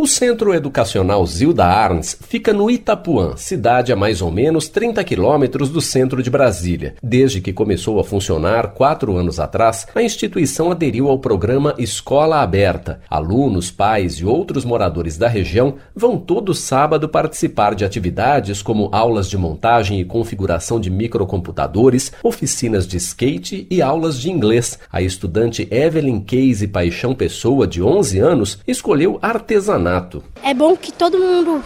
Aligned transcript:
O 0.00 0.06
Centro 0.06 0.54
Educacional 0.54 1.26
Zilda 1.26 1.64
Arns 1.64 2.16
fica 2.20 2.52
no 2.52 2.70
Itapuã, 2.70 3.36
cidade 3.36 3.92
a 3.92 3.96
mais 3.96 4.22
ou 4.22 4.30
menos 4.30 4.68
30 4.68 5.02
quilômetros 5.02 5.70
do 5.70 5.80
centro 5.80 6.22
de 6.22 6.30
Brasília. 6.30 6.94
Desde 7.02 7.40
que 7.40 7.52
começou 7.52 7.98
a 7.98 8.04
funcionar 8.04 8.74
quatro 8.74 9.16
anos 9.16 9.40
atrás, 9.40 9.88
a 9.92 10.00
instituição 10.00 10.70
aderiu 10.70 11.08
ao 11.08 11.18
programa 11.18 11.74
Escola 11.78 12.40
Aberta. 12.40 13.00
Alunos, 13.10 13.72
pais 13.72 14.20
e 14.20 14.24
outros 14.24 14.64
moradores 14.64 15.18
da 15.18 15.26
região 15.26 15.74
vão 15.96 16.16
todo 16.16 16.54
sábado 16.54 17.08
participar 17.08 17.74
de 17.74 17.84
atividades 17.84 18.62
como 18.62 18.90
aulas 18.92 19.28
de 19.28 19.36
montagem 19.36 19.98
e 19.98 20.04
configuração 20.04 20.78
de 20.78 20.90
microcomputadores, 20.90 22.12
oficinas 22.22 22.86
de 22.86 22.98
skate 22.98 23.66
e 23.68 23.82
aulas 23.82 24.16
de 24.16 24.30
inglês. 24.30 24.78
A 24.92 25.02
estudante 25.02 25.66
Evelyn 25.72 26.20
Case 26.20 26.68
Paixão 26.68 27.16
Pessoa, 27.16 27.66
de 27.66 27.82
11 27.82 28.20
anos, 28.20 28.58
escolheu 28.64 29.18
artesanato 29.20 29.87
é 30.42 30.54
bom 30.54 30.76
que 30.76 30.92
todo 30.92 31.18
mundo 31.18 31.62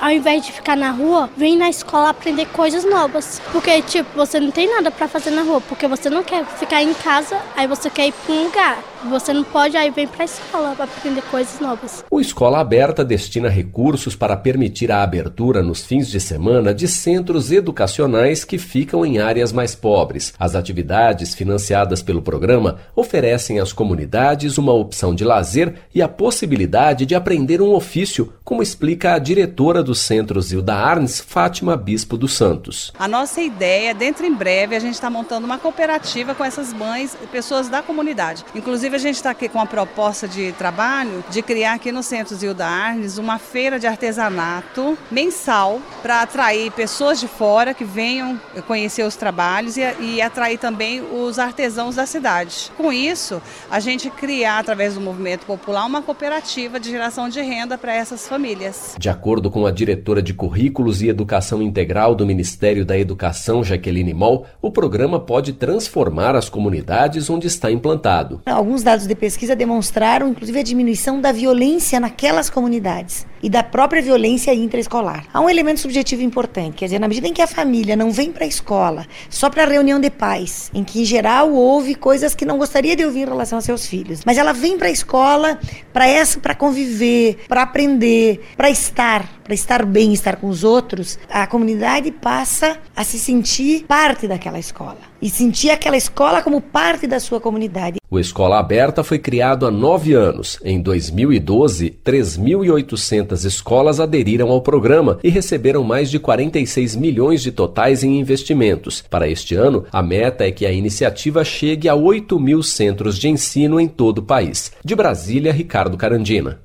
ao 0.00 0.10
invés 0.10 0.44
de 0.44 0.52
ficar 0.52 0.76
na 0.76 0.90
rua, 0.90 1.28
vem 1.36 1.56
na 1.56 1.68
escola 1.68 2.08
aprender 2.08 2.46
coisas 2.46 2.84
novas. 2.84 3.40
Porque, 3.52 3.82
tipo, 3.82 4.08
você 4.16 4.40
não 4.40 4.50
tem 4.50 4.68
nada 4.68 4.90
para 4.90 5.06
fazer 5.06 5.30
na 5.30 5.42
rua, 5.42 5.60
porque 5.60 5.86
você 5.86 6.08
não 6.08 6.22
quer 6.22 6.44
ficar 6.44 6.82
em 6.82 6.94
casa, 6.94 7.36
aí 7.56 7.66
você 7.66 7.90
quer 7.90 8.06
ir 8.08 8.12
para 8.12 8.34
um 8.34 8.44
lugar. 8.44 8.82
Você 9.08 9.32
não 9.32 9.42
pode, 9.42 9.78
aí 9.78 9.90
vem 9.90 10.06
para 10.06 10.22
a 10.22 10.26
escola 10.26 10.74
para 10.74 10.84
aprender 10.84 11.22
coisas 11.30 11.58
novas. 11.58 12.04
O 12.10 12.20
Escola 12.20 12.60
Aberta 12.60 13.02
destina 13.02 13.48
recursos 13.48 14.14
para 14.14 14.36
permitir 14.36 14.92
a 14.92 15.02
abertura 15.02 15.62
nos 15.62 15.86
fins 15.86 16.08
de 16.08 16.20
semana 16.20 16.74
de 16.74 16.86
centros 16.86 17.50
educacionais 17.50 18.44
que 18.44 18.58
ficam 18.58 19.04
em 19.04 19.18
áreas 19.18 19.52
mais 19.52 19.74
pobres. 19.74 20.34
As 20.38 20.54
atividades 20.54 21.34
financiadas 21.34 22.02
pelo 22.02 22.20
programa 22.20 22.76
oferecem 22.94 23.58
às 23.58 23.72
comunidades 23.72 24.58
uma 24.58 24.72
opção 24.74 25.14
de 25.14 25.24
lazer 25.24 25.74
e 25.94 26.02
a 26.02 26.08
possibilidade 26.08 27.06
de 27.06 27.14
aprender 27.14 27.62
um 27.62 27.72
ofício, 27.72 28.34
como 28.44 28.62
explica 28.62 29.14
a 29.14 29.18
diretora 29.18 29.82
do 29.82 29.89
Centro 29.94 30.40
Zilda 30.40 30.74
Arns, 30.74 31.20
Fátima 31.20 31.76
Bispo 31.76 32.16
dos 32.16 32.32
Santos. 32.34 32.92
A 32.98 33.06
nossa 33.06 33.40
ideia, 33.40 33.94
dentro 33.94 34.26
em 34.26 34.34
breve, 34.34 34.74
a 34.74 34.80
gente 34.80 34.94
está 34.94 35.08
montando 35.08 35.46
uma 35.46 35.58
cooperativa 35.58 36.34
com 36.34 36.44
essas 36.44 36.72
mães 36.72 37.16
e 37.22 37.26
pessoas 37.26 37.68
da 37.68 37.82
comunidade. 37.82 38.44
Inclusive, 38.54 38.80
Inclusive, 38.80 38.96
a 38.96 38.98
gente 38.98 39.16
está 39.16 39.30
aqui 39.30 39.48
com 39.48 39.60
a 39.60 39.66
proposta 39.66 40.26
de 40.26 40.52
trabalho 40.52 41.22
de 41.28 41.42
criar 41.42 41.74
aqui 41.74 41.92
no 41.92 42.02
Centro 42.02 42.34
Zilda 42.34 42.66
Arnes 42.66 43.18
uma 43.18 43.38
feira 43.38 43.78
de 43.78 43.86
artesanato 43.86 44.96
mensal 45.10 45.82
para 46.00 46.22
atrair 46.22 46.72
pessoas 46.72 47.20
de 47.20 47.28
fora 47.28 47.74
que 47.74 47.84
venham 47.84 48.40
conhecer 48.66 49.02
os 49.02 49.16
trabalhos 49.16 49.76
e, 49.76 49.82
e 50.00 50.22
atrair 50.22 50.56
também 50.56 51.02
os 51.02 51.38
artesãos 51.38 51.96
da 51.96 52.06
cidade. 52.06 52.72
Com 52.76 52.92
isso, 52.92 53.42
a 53.70 53.80
gente 53.80 54.08
criar, 54.08 54.60
através 54.60 54.94
do 54.94 55.00
movimento 55.00 55.44
popular, 55.44 55.84
uma 55.84 56.00
cooperativa 56.00 56.80
de 56.80 56.90
geração 56.90 57.28
de 57.28 57.42
renda 57.42 57.76
para 57.76 57.94
essas 57.94 58.26
famílias. 58.26 58.94
De 58.98 59.08
acordo 59.08 59.50
com 59.50 59.66
a 59.66 59.70
diretora 59.80 60.20
de 60.20 60.34
Currículos 60.34 61.00
e 61.00 61.08
Educação 61.08 61.62
Integral 61.62 62.14
do 62.14 62.26
Ministério 62.26 62.84
da 62.84 62.98
Educação, 62.98 63.64
Jaqueline 63.64 64.12
Moll, 64.12 64.44
o 64.60 64.70
programa 64.70 65.18
pode 65.18 65.54
transformar 65.54 66.36
as 66.36 66.50
comunidades 66.50 67.30
onde 67.30 67.46
está 67.46 67.70
implantado. 67.70 68.42
Alguns 68.44 68.82
dados 68.82 69.06
de 69.06 69.14
pesquisa 69.14 69.56
demonstraram, 69.56 70.28
inclusive, 70.28 70.58
a 70.58 70.62
diminuição 70.62 71.18
da 71.18 71.32
violência 71.32 71.98
naquelas 71.98 72.50
comunidades 72.50 73.26
e 73.42 73.48
da 73.48 73.62
própria 73.62 74.02
violência 74.02 74.54
intraescolar. 74.54 75.24
Há 75.32 75.40
um 75.40 75.48
elemento 75.48 75.80
subjetivo 75.80 76.22
importante, 76.22 76.76
quer 76.76 76.86
dizer, 76.86 76.98
na 76.98 77.08
medida 77.08 77.28
em 77.28 77.32
que 77.32 77.42
a 77.42 77.46
família 77.46 77.96
não 77.96 78.10
vem 78.10 78.32
para 78.32 78.44
a 78.44 78.48
escola 78.48 79.06
só 79.28 79.48
para 79.48 79.64
reunião 79.64 80.00
de 80.00 80.10
pais, 80.10 80.70
em 80.74 80.84
que 80.84 81.00
em 81.00 81.04
geral 81.04 81.52
ouve 81.52 81.94
coisas 81.94 82.34
que 82.34 82.44
não 82.44 82.58
gostaria 82.58 82.94
de 82.94 83.04
ouvir 83.04 83.22
em 83.22 83.30
relação 83.30 83.58
a 83.58 83.62
seus 83.62 83.86
filhos, 83.86 84.20
mas 84.24 84.38
ela 84.38 84.52
vem 84.52 84.76
para 84.76 84.88
a 84.88 84.90
escola 84.90 85.58
para 85.92 86.06
essa, 86.06 86.38
para 86.38 86.54
conviver, 86.54 87.44
para 87.48 87.62
aprender, 87.62 88.40
para 88.56 88.70
estar, 88.70 89.28
para 89.42 89.54
estar 89.54 89.84
bem, 89.84 90.12
estar 90.12 90.36
com 90.36 90.48
os 90.48 90.64
outros, 90.64 91.18
a 91.28 91.46
comunidade 91.46 92.10
passa 92.10 92.78
a 92.94 93.04
se 93.04 93.18
sentir 93.18 93.84
parte 93.86 94.26
daquela 94.26 94.58
escola 94.58 95.09
e 95.20 95.28
sentir 95.28 95.70
aquela 95.70 95.96
escola 95.96 96.42
como 96.42 96.60
parte 96.60 97.06
da 97.06 97.20
sua 97.20 97.40
comunidade. 97.40 97.98
O 98.10 98.18
Escola 98.18 98.58
Aberta 98.58 99.04
foi 99.04 99.18
criado 99.18 99.66
há 99.66 99.70
nove 99.70 100.14
anos. 100.14 100.58
Em 100.64 100.80
2012, 100.80 101.96
3.800 102.04 103.44
escolas 103.44 104.00
aderiram 104.00 104.50
ao 104.50 104.60
programa 104.60 105.18
e 105.22 105.28
receberam 105.28 105.84
mais 105.84 106.10
de 106.10 106.18
46 106.18 106.96
milhões 106.96 107.42
de 107.42 107.52
totais 107.52 108.02
em 108.02 108.18
investimentos. 108.18 109.04
Para 109.08 109.28
este 109.28 109.54
ano, 109.54 109.84
a 109.92 110.02
meta 110.02 110.44
é 110.44 110.50
que 110.50 110.66
a 110.66 110.72
iniciativa 110.72 111.44
chegue 111.44 111.88
a 111.88 111.94
8 111.94 112.38
mil 112.40 112.62
centros 112.62 113.16
de 113.16 113.28
ensino 113.28 113.78
em 113.78 113.86
todo 113.86 114.18
o 114.18 114.22
país. 114.22 114.72
De 114.84 114.96
Brasília, 114.96 115.52
Ricardo 115.52 115.96
Carandina. 115.96 116.60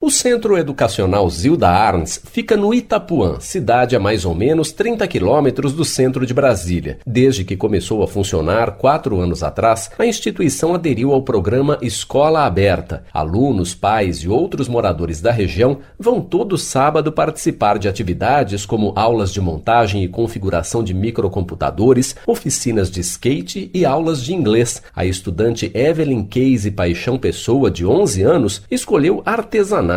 O 0.00 0.12
Centro 0.12 0.56
Educacional 0.56 1.28
Zilda 1.28 1.68
Arns 1.68 2.22
fica 2.24 2.56
no 2.56 2.72
Itapuã, 2.72 3.40
cidade 3.40 3.96
a 3.96 3.98
mais 3.98 4.24
ou 4.24 4.32
menos 4.32 4.70
30 4.70 5.04
quilômetros 5.08 5.72
do 5.72 5.84
centro 5.84 6.24
de 6.24 6.32
Brasília. 6.32 7.00
Desde 7.04 7.44
que 7.44 7.56
começou 7.56 8.04
a 8.04 8.06
funcionar 8.06 8.76
quatro 8.76 9.18
anos 9.18 9.42
atrás, 9.42 9.90
a 9.98 10.06
instituição 10.06 10.72
aderiu 10.72 11.12
ao 11.12 11.22
programa 11.22 11.78
Escola 11.82 12.46
Aberta. 12.46 13.02
Alunos, 13.12 13.74
pais 13.74 14.18
e 14.18 14.28
outros 14.28 14.68
moradores 14.68 15.20
da 15.20 15.32
região 15.32 15.80
vão 15.98 16.20
todo 16.20 16.56
sábado 16.56 17.10
participar 17.10 17.76
de 17.76 17.88
atividades 17.88 18.64
como 18.64 18.92
aulas 18.94 19.32
de 19.32 19.40
montagem 19.40 20.04
e 20.04 20.08
configuração 20.08 20.84
de 20.84 20.94
microcomputadores, 20.94 22.14
oficinas 22.24 22.88
de 22.88 23.00
skate 23.00 23.68
e 23.74 23.84
aulas 23.84 24.22
de 24.22 24.32
inglês. 24.32 24.80
A 24.94 25.04
estudante 25.04 25.72
Evelyn 25.74 26.22
Case 26.22 26.70
Paixão 26.70 27.18
Pessoa, 27.18 27.68
de 27.68 27.84
11 27.84 28.22
anos, 28.22 28.62
escolheu 28.70 29.24
artesanato 29.26 29.88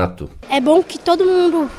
é 0.49 0.59
bom 0.59 0.81
que 0.83 0.97
todo 0.97 1.25
mundo 1.25 1.69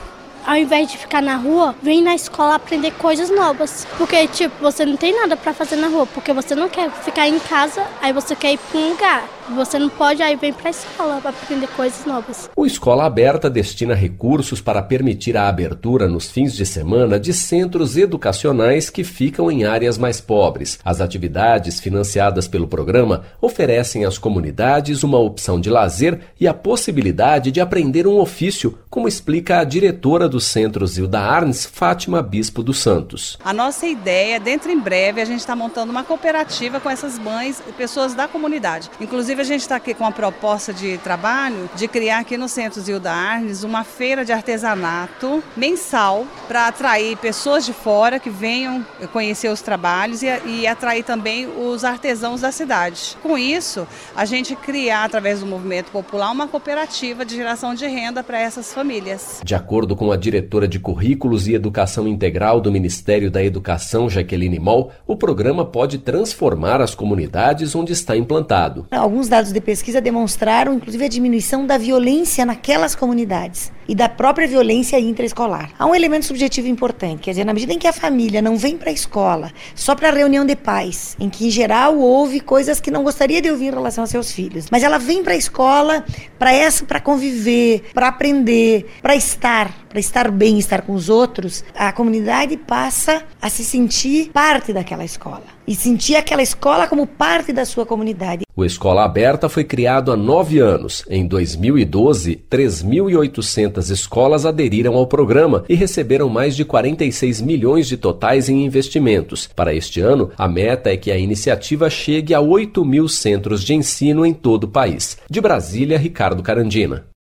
ao 0.46 0.56
invés 0.56 0.90
de 0.90 0.98
ficar 0.98 1.22
na 1.22 1.36
rua, 1.36 1.74
vem 1.82 2.02
na 2.02 2.14
escola 2.14 2.54
aprender 2.54 2.92
coisas 2.92 3.30
novas. 3.30 3.86
Porque, 3.96 4.26
tipo, 4.28 4.54
você 4.60 4.84
não 4.84 4.96
tem 4.96 5.14
nada 5.14 5.36
para 5.36 5.52
fazer 5.52 5.76
na 5.76 5.88
rua, 5.88 6.06
porque 6.06 6.32
você 6.32 6.54
não 6.54 6.68
quer 6.68 6.90
ficar 6.90 7.28
em 7.28 7.38
casa, 7.38 7.82
aí 8.00 8.12
você 8.12 8.34
quer 8.34 8.52
ir 8.52 8.58
para 8.58 8.80
um 8.80 8.90
lugar. 8.90 9.28
Você 9.56 9.78
não 9.78 9.88
pode, 9.88 10.22
aí 10.22 10.36
vem 10.36 10.52
para 10.52 10.68
a 10.68 10.70
escola 10.70 11.20
para 11.20 11.30
aprender 11.30 11.66
coisas 11.68 12.06
novas. 12.06 12.48
O 12.56 12.64
Escola 12.64 13.04
Aberta 13.04 13.50
destina 13.50 13.92
recursos 13.92 14.60
para 14.60 14.80
permitir 14.80 15.36
a 15.36 15.48
abertura 15.48 16.08
nos 16.08 16.30
fins 16.30 16.54
de 16.54 16.64
semana 16.64 17.18
de 17.18 17.32
centros 17.32 17.96
educacionais 17.96 18.88
que 18.88 19.02
ficam 19.02 19.50
em 19.50 19.64
áreas 19.64 19.98
mais 19.98 20.20
pobres. 20.20 20.78
As 20.84 21.00
atividades 21.00 21.80
financiadas 21.80 22.46
pelo 22.46 22.68
programa 22.68 23.24
oferecem 23.40 24.04
às 24.04 24.16
comunidades 24.16 25.02
uma 25.02 25.18
opção 25.18 25.60
de 25.60 25.68
lazer 25.68 26.20
e 26.38 26.46
a 26.46 26.54
possibilidade 26.54 27.50
de 27.50 27.60
aprender 27.60 28.06
um 28.06 28.18
ofício, 28.18 28.78
como 28.88 29.08
explica 29.08 29.58
a 29.58 29.64
diretora 29.64 30.28
do 30.32 30.40
Centro 30.40 30.86
Zilda 30.86 31.20
Arns, 31.20 31.66
Fátima 31.66 32.22
Bispo 32.22 32.62
dos 32.62 32.78
Santos. 32.78 33.38
A 33.44 33.52
nossa 33.52 33.86
ideia, 33.86 34.40
dentro 34.40 34.70
em 34.70 34.80
breve, 34.80 35.20
a 35.20 35.26
gente 35.26 35.40
está 35.40 35.54
montando 35.54 35.92
uma 35.92 36.02
cooperativa 36.02 36.80
com 36.80 36.88
essas 36.88 37.18
mães 37.18 37.62
e 37.68 37.72
pessoas 37.72 38.14
da 38.14 38.26
comunidade. 38.26 38.90
Inclusive, 38.98 39.42
a 39.42 39.44
gente 39.44 39.60
está 39.60 39.76
aqui 39.76 39.92
com 39.92 40.06
a 40.06 40.10
proposta 40.10 40.72
de 40.72 40.96
trabalho 40.98 41.68
de 41.76 41.86
criar 41.86 42.20
aqui 42.20 42.38
no 42.38 42.48
Centro 42.48 42.80
Zilda 42.80 43.12
Arnes 43.12 43.62
uma 43.62 43.84
feira 43.84 44.24
de 44.24 44.32
artesanato 44.32 45.44
mensal 45.54 46.26
para 46.48 46.66
atrair 46.66 47.18
pessoas 47.18 47.66
de 47.66 47.74
fora 47.74 48.18
que 48.18 48.30
venham 48.30 48.86
conhecer 49.12 49.50
os 49.50 49.60
trabalhos 49.60 50.22
e, 50.22 50.28
e 50.46 50.66
atrair 50.66 51.04
também 51.04 51.46
os 51.46 51.84
artesãos 51.84 52.40
da 52.40 52.50
cidade. 52.50 53.18
Com 53.22 53.36
isso, 53.36 53.86
a 54.16 54.24
gente 54.24 54.56
criar, 54.56 55.04
através 55.04 55.40
do 55.40 55.46
movimento 55.46 55.90
popular, 55.90 56.30
uma 56.30 56.48
cooperativa 56.48 57.22
de 57.22 57.36
geração 57.36 57.74
de 57.74 57.86
renda 57.86 58.24
para 58.24 58.40
essas 58.40 58.72
famílias. 58.72 59.42
De 59.44 59.54
acordo 59.54 59.94
com 59.94 60.10
a 60.10 60.21
diretora 60.22 60.68
de 60.68 60.78
Currículos 60.78 61.48
e 61.48 61.54
Educação 61.54 62.06
Integral 62.06 62.60
do 62.60 62.70
Ministério 62.70 63.30
da 63.30 63.42
Educação, 63.42 64.08
Jaqueline 64.08 64.58
Moll, 64.58 64.90
o 65.06 65.16
programa 65.16 65.64
pode 65.64 65.98
transformar 65.98 66.80
as 66.80 66.94
comunidades 66.94 67.74
onde 67.74 67.92
está 67.92 68.16
implantado. 68.16 68.86
Alguns 68.90 69.28
dados 69.28 69.52
de 69.52 69.60
pesquisa 69.60 70.00
demonstraram, 70.00 70.74
inclusive, 70.74 71.04
a 71.04 71.08
diminuição 71.08 71.66
da 71.66 71.76
violência 71.76 72.46
naquelas 72.46 72.94
comunidades 72.94 73.72
e 73.92 73.94
da 73.94 74.08
própria 74.08 74.48
violência 74.48 74.98
intraescolar. 74.98 75.70
Há 75.78 75.84
um 75.84 75.94
elemento 75.94 76.24
subjetivo 76.24 76.66
importante, 76.66 77.24
quer 77.24 77.32
dizer, 77.32 77.44
na 77.44 77.52
medida 77.52 77.74
em 77.74 77.78
que 77.78 77.86
a 77.86 77.92
família 77.92 78.40
não 78.40 78.56
vem 78.56 78.78
para 78.78 78.88
a 78.88 78.92
escola 78.92 79.52
só 79.74 79.94
para 79.94 80.10
reunião 80.10 80.46
de 80.46 80.56
pais, 80.56 81.14
em 81.20 81.28
que 81.28 81.46
em 81.46 81.50
geral 81.50 81.98
ouve 81.98 82.40
coisas 82.40 82.80
que 82.80 82.90
não 82.90 83.02
gostaria 83.02 83.42
de 83.42 83.50
ouvir 83.50 83.66
em 83.66 83.70
relação 83.70 84.02
a 84.02 84.06
seus 84.06 84.32
filhos, 84.32 84.68
mas 84.70 84.82
ela 84.82 84.96
vem 84.96 85.22
para 85.22 85.34
a 85.34 85.36
escola 85.36 86.06
para 86.38 86.54
essa, 86.54 86.86
para 86.86 87.00
conviver, 87.00 87.82
para 87.92 88.08
aprender, 88.08 88.86
para 89.02 89.14
estar, 89.14 89.70
para 89.90 90.00
estar 90.00 90.30
bem, 90.30 90.58
estar 90.58 90.80
com 90.80 90.94
os 90.94 91.10
outros, 91.10 91.62
a 91.74 91.92
comunidade 91.92 92.56
passa 92.56 93.22
a 93.42 93.50
se 93.50 93.62
sentir 93.62 94.30
parte 94.30 94.72
daquela 94.72 95.04
escola 95.04 95.44
e 95.66 95.74
sentir 95.74 96.16
aquela 96.16 96.42
escola 96.42 96.86
como 96.86 97.06
parte 97.06 97.52
da 97.52 97.64
sua 97.64 97.86
comunidade. 97.86 98.44
O 98.54 98.64
Escola 98.64 99.04
Aberta 99.04 99.48
foi 99.48 99.64
criado 99.64 100.12
há 100.12 100.16
nove 100.16 100.58
anos. 100.58 101.04
Em 101.08 101.26
2012, 101.26 102.44
3.800 102.50 103.90
escolas 103.90 104.44
aderiram 104.44 104.94
ao 104.94 105.06
programa 105.06 105.64
e 105.68 105.74
receberam 105.74 106.28
mais 106.28 106.54
de 106.54 106.64
46 106.64 107.40
milhões 107.40 107.86
de 107.86 107.96
totais 107.96 108.48
em 108.48 108.64
investimentos. 108.64 109.48
Para 109.56 109.74
este 109.74 110.00
ano, 110.00 110.30
a 110.36 110.46
meta 110.46 110.90
é 110.90 110.96
que 110.96 111.10
a 111.10 111.16
iniciativa 111.16 111.88
chegue 111.88 112.34
a 112.34 112.40
8 112.40 112.84
mil 112.84 113.08
centros 113.08 113.64
de 113.64 113.74
ensino 113.74 114.26
em 114.26 114.34
todo 114.34 114.64
o 114.64 114.68
país. 114.68 115.16
De 115.30 115.40
Brasília, 115.40 115.96
Ricardo 115.96 116.42
Carandina. 116.42 117.11